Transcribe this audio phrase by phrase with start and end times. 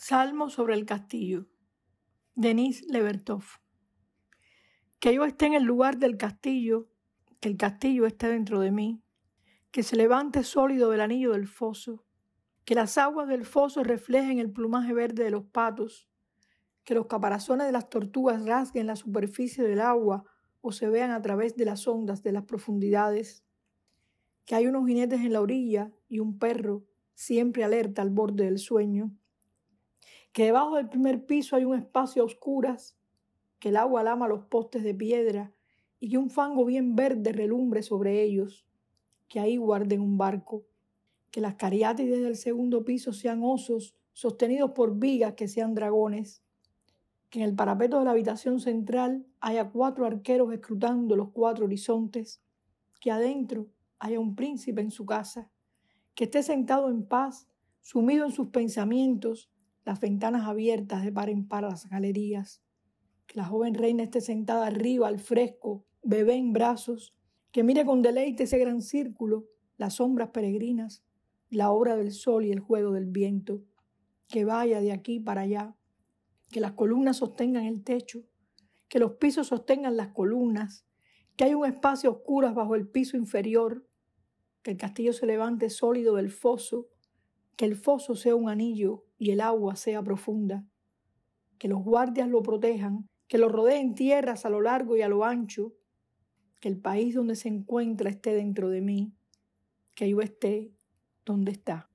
[0.00, 1.48] Salmo sobre el castillo.
[2.36, 3.42] Denis Levertov.
[5.00, 6.88] Que yo esté en el lugar del castillo,
[7.40, 9.02] que el castillo esté dentro de mí,
[9.72, 12.06] que se levante sólido del anillo del foso,
[12.64, 16.08] que las aguas del foso reflejen el plumaje verde de los patos,
[16.84, 20.24] que los caparazones de las tortugas rasguen la superficie del agua
[20.60, 23.44] o se vean a través de las ondas de las profundidades,
[24.44, 26.84] que hay unos jinetes en la orilla y un perro
[27.14, 29.12] siempre alerta al borde del sueño,
[30.32, 32.96] que debajo del primer piso hay un espacio a oscuras,
[33.58, 35.52] que el agua lama los postes de piedra
[36.00, 38.66] y que un fango bien verde relumbre sobre ellos,
[39.28, 40.64] que ahí guarden un barco,
[41.30, 46.42] que las cariátides del segundo piso sean osos sostenidos por vigas que sean dragones,
[47.30, 52.42] que en el parapeto de la habitación central haya cuatro arqueros escrutando los cuatro horizontes,
[53.00, 53.68] que adentro
[53.98, 55.50] haya un príncipe en su casa,
[56.14, 57.46] que esté sentado en paz,
[57.80, 59.50] sumido en sus pensamientos,
[59.88, 62.62] las ventanas abiertas de par en par las galerías,
[63.26, 67.16] que la joven reina esté sentada arriba al fresco, bebé en brazos,
[67.52, 69.46] que mire con deleite ese gran círculo,
[69.78, 71.06] las sombras peregrinas,
[71.48, 73.62] la obra del sol y el juego del viento,
[74.28, 75.74] que vaya de aquí para allá,
[76.50, 78.24] que las columnas sostengan el techo,
[78.90, 80.84] que los pisos sostengan las columnas,
[81.34, 83.88] que hay un espacio oscuro bajo el piso inferior,
[84.60, 86.88] que el castillo se levante sólido del foso,
[87.58, 90.64] que el foso sea un anillo y el agua sea profunda,
[91.58, 95.24] que los guardias lo protejan, que lo rodeen tierras a lo largo y a lo
[95.24, 95.74] ancho,
[96.60, 99.12] que el país donde se encuentra esté dentro de mí,
[99.96, 100.72] que yo esté
[101.24, 101.90] donde está.